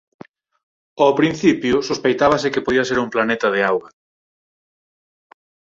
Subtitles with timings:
[1.05, 3.89] Ó principio sospeitábase que podía ser un planeta de auga.